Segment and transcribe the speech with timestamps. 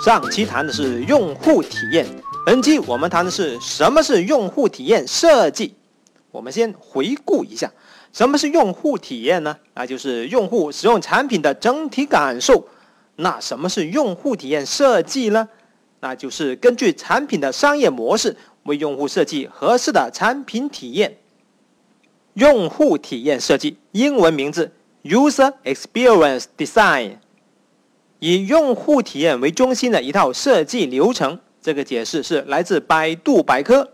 [0.00, 2.06] 上期谈的是用户体验，
[2.46, 5.74] 本期我们谈的是什么是用户体验设计。
[6.30, 7.68] 我们先回顾一下，
[8.12, 9.56] 什么是用户体验呢？
[9.74, 12.68] 那就是用户使用产品的整体感受。
[13.16, 15.48] 那什么是用户体验设计呢？
[15.98, 21.16] 那就是根据产品的商业模式，为用户设计合适的产品体验。
[22.34, 24.70] 用户体验设计，英文名字
[25.02, 27.16] User Experience Design。
[28.20, 33.90] 以用户体验为中心的一套设计流程，这个解释是来自百度百科。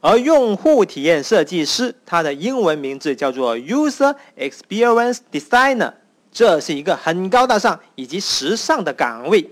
[0.00, 5.92] 而用户体验设计师，他的英文名字叫做 User Experience Designer，
[6.32, 9.50] 这是一个很高大上以及时尚的岗位。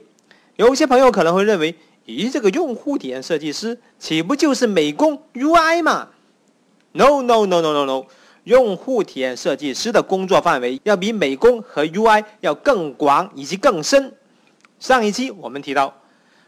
[0.57, 1.75] 有些朋友可能会认为，
[2.07, 6.09] 咦，这个用户体验设计师岂不就是美工 UI 吗
[6.93, 8.07] ？No No No No No No。
[8.49, 14.11] 用户体验设计师的工作范围要比美工和 UI 要更广以及更深。
[14.81, 15.95] 上一期我们提到，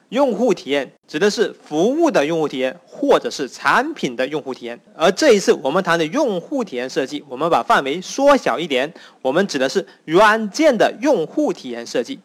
[0.08, 4.80] 用户体验指的是服务的用户体验，或者是产品的用户体验。
[4.96, 12.18] 而这一次我们谈的用户体验设计，我们把范围缩小一点，我们指的是软件的用户体验设计。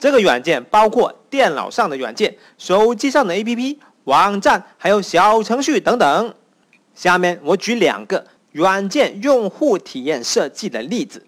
[0.00, 6.34] 这个软件包括电脑上的软件、手机上的 APP、网站，还有小程序等等。
[6.96, 8.26] 下面我举两个。
[8.52, 11.24] 软件用户体验设计的例子，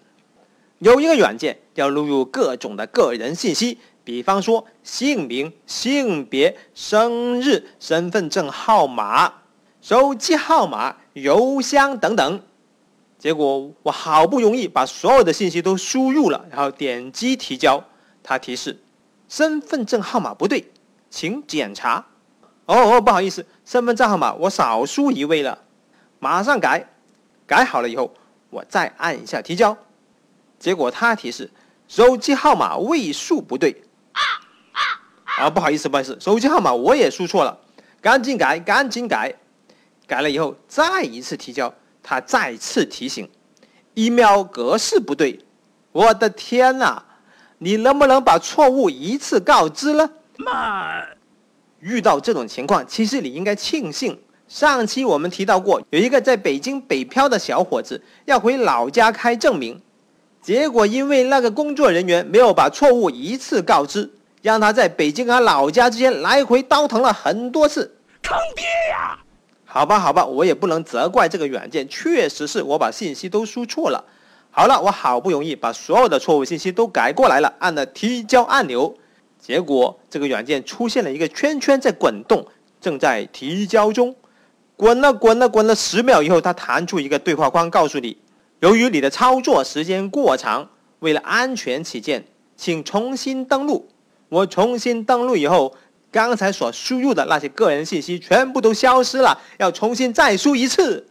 [0.79, 9.33] 有一个软件要录入各种的个人信息，比方说姓名、性别、生日、身份证号码、
[9.81, 12.41] 手机号码、邮箱等等。
[13.17, 17.81] 结果我好不容易把所有的信息都输入了，然后点击提交，
[18.21, 18.81] 它提示
[19.29, 20.65] 身份证号码不对，
[21.09, 22.05] 请检查。
[22.65, 25.59] 哦哦，不好意思，身份证号码我少输一位了，
[26.19, 26.89] 马上改。
[27.45, 28.13] 改好了以后，
[28.49, 29.77] 我再按一下提交，
[30.59, 31.49] 结果它提示
[31.87, 33.83] 手机号码位数不对。
[35.35, 37.57] 啊，不好意思，不好意思，手机号码我也输错了，
[37.99, 39.33] 赶紧改，赶紧改。
[40.05, 43.27] 改了以后再一次提交，它再次提醒
[43.95, 45.39] ，email 格式不对。
[45.91, 47.03] 我的天哪，
[47.57, 50.09] 你能不能把错误一次告知呢？
[50.37, 51.01] 妈，
[51.79, 54.19] 遇到这种情况，其实你应该庆幸。
[54.53, 59.81] 上期我们提到过，有一个在北京北漂的小伙子要回老家开证明，
[60.43, 64.07] 结果因为那个工作人员没有把错误一次告知，
[64.43, 69.17] 让他在北京和老家之间来回倒腾了很多次，坑爹呀！
[69.65, 74.05] 好吧，好吧，我也不能责怪这个软件，确实是我把信息都输错了。
[74.51, 78.95] 好了，我好不容易把所有的错误信息都改过来了，按了提交按钮，
[79.39, 82.45] 结果这个软件出现了一个圈圈在滚动，
[82.79, 84.15] 正在提交中。
[84.83, 88.17] 滚了滚了滚了十秒以后，它弹出一个对话框，告诉你，
[88.59, 90.67] 由于你的操作时间过长，
[90.99, 92.25] 为了安全起见，
[92.57, 93.87] 请重新登录。
[94.27, 95.73] 我重新登录以后，
[96.11, 101.07] 刚才所输入的那些个人信息全部都消失了，要重新再输一次。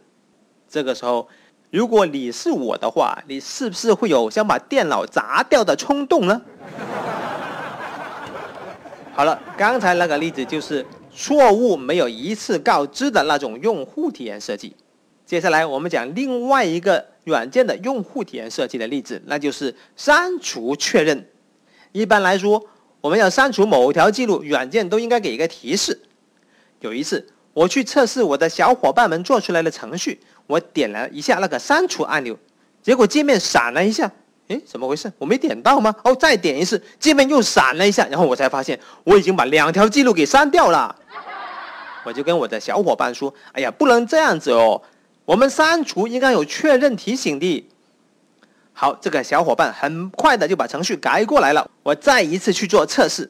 [0.69, 1.27] 这个时候，
[1.71, 6.39] 如果你是我的话，你是不是会有想把电脑砸掉的冲动呢？
[9.15, 10.85] 好了，刚才那个例子就是。
[11.15, 14.75] 错误没有一次告知的那种用户体验设计。
[15.25, 21.27] 接下来我们讲另外一个软件的用户体验设计的例子，那就是删除确认。
[21.91, 22.63] 一般来说，
[22.99, 25.97] 我们要删除某条记录，软件都应该给一个提示。
[26.81, 32.37] 有一次，我去测试我的小伙伴们做出来的程序，我点了一下那个删除按钮，
[32.81, 34.11] 结果界面闪了一下。
[34.49, 35.09] 哎，怎么回事？
[35.17, 35.95] 我没点到吗？
[36.03, 40.93] 哦，再点一次，界面又闪了一下，然后我才发现我已经把两条记录给删掉了。
[42.03, 44.81] 我就跟我的小伙伴说：“哎呀，不能这样子哦，
[45.25, 47.65] 我们删除应该有确认提醒的。”
[48.73, 51.69] 好，这个小伙伴很快的就把程序改过来了。
[51.83, 53.29] 我再一次去做测试，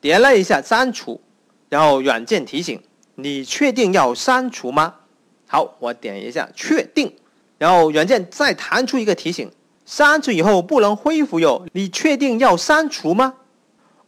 [0.00, 1.20] 点了一下删除，
[1.68, 2.80] 然后软件提醒
[3.16, 4.94] ：“你确定要删除吗？”
[5.48, 7.14] 好，我点一下确定，
[7.58, 9.50] 然后软件再弹出一个提醒
[9.84, 13.34] ：“删除以后不能恢复哟，你确定要删除吗？”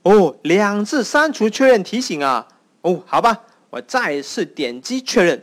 [0.03, 2.47] 哦，两次删除确认提醒啊！
[2.83, 3.41] 哦，好吧。
[3.71, 5.41] 我再次点击确认，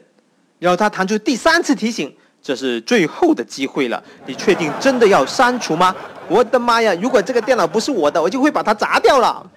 [0.59, 4.03] 然后它弹出第三次提醒，这是最后的机会了。
[4.25, 5.95] 你确定真的要删除吗？
[6.29, 6.94] 我的妈呀！
[7.01, 9.50] 如果这个电脑不是我的，我就会把它砸掉了。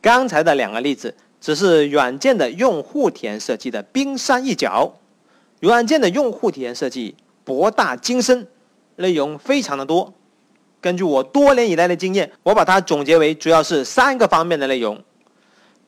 [0.00, 4.90] 刚才的两个例子只是软件的用户体验设计的冰山一角，
[5.60, 7.14] 软件的用户体验设计
[7.44, 8.48] 博大精深，
[8.96, 10.14] 内容非常的多。
[10.80, 14.98] 根据我多年以来的经验，我把它总结为主要是三个方面的内容。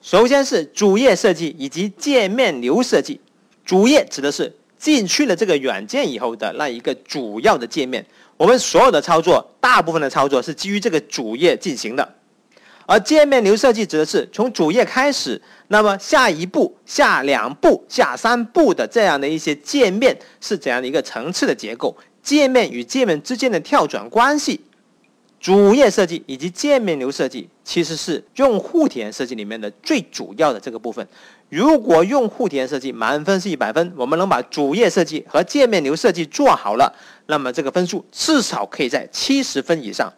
[0.04, 3.18] 首先是主页设计以及界面流设计。
[3.64, 8.04] 主页指的是进去了这个软件以后的那一个主要的界面，
[8.36, 12.06] 我们所有的操作，大部分的操作是基于这个主页进行的。
[12.84, 21.96] 而界面流设计指的是从主页开始，那么下一步、下两步、下三步的这样的一些界面是怎样的一个层次的结构？
[22.22, 24.60] 界面与界面之间的跳转关系，
[25.44, 31.06] 主页设计以及界面流设计其实是用户体验设计里面的最主要的这个部分。
[31.50, 36.90] 如果用户体验设计满分是一百分，我们能把主页设计和界面流设计做好了，
[37.26, 40.10] 那么这个分数至少可以在七十分以上。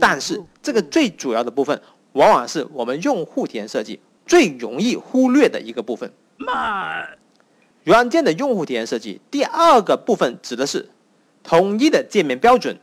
[0.00, 1.78] 但是这个最主要的部分。
[2.12, 6.10] 往往是我们用户体验设计最容易忽略的一个部分。
[7.82, 10.88] 软件的用户体验设计第二个部分指的是
[11.42, 12.78] 统一的界面标准。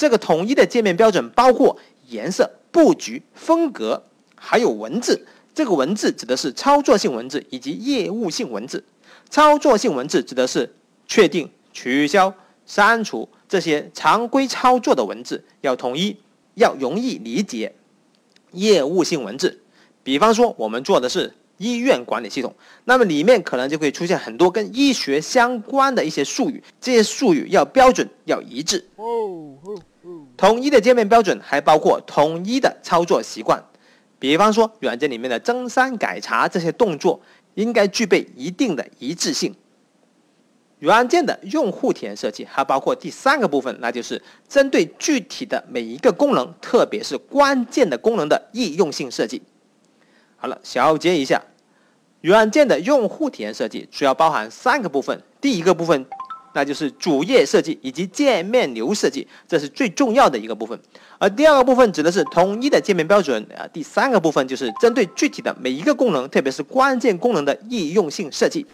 [0.00, 4.02] 这个统一的界面标准包括颜色、布局、风格，
[4.34, 5.26] 还有文字。
[5.54, 8.82] 这个文字指的是操作性文字以及业务性文字。
[9.28, 10.74] 操作性文字指的是
[11.06, 12.32] 确定、取消、
[12.64, 16.16] 删除这些常规操作的文字要统一，
[16.54, 17.74] 要容易理解。
[18.52, 19.60] 业务性文字，
[20.02, 22.54] 比方说我们做的是医院管理系统，
[22.84, 28.88] 那么里面可能就会出现很多跟医学相关的一些术语，这些术语要标准要一致。
[30.40, 33.62] 统一的界面标准还包括统一的操作习惯，
[34.18, 37.20] 比方说软件里面的增删改查这些动作
[37.56, 39.54] 应该具备一定的一致性。
[40.78, 49.42] 软件的用户体验设计还包括第三个部分，那就是针对具体的每一个功能，特别是关键的功能的易用性设计。
[50.38, 51.42] 好了，小结一下，
[52.22, 55.22] 软件的用户体验设计主要包含三个部分。
[55.38, 56.06] 第一个部分，
[56.52, 60.78] 那就是主页设计以及界面流设计，这是最重要的一个部分。
[61.18, 63.66] 而第二个部分指的是统一的界面标准啊。
[63.72, 68.66] 第三个部分就是针对具体的每一个功能，特别是关键功能的易用性设计。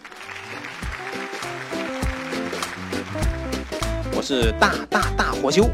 [4.16, 5.68] 我是大大大火球，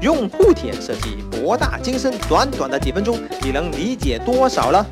[0.00, 4.86] 用户体验设计博大精深，短短的几分钟，你能理解多少了？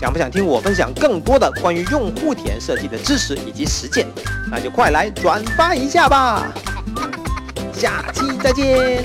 [0.00, 4.06] 想不想听我分享更多的关于用户体验设计的知识以及实践？
[4.50, 6.46] 那就快来转发一下吧！
[7.74, 9.04] 下期再见。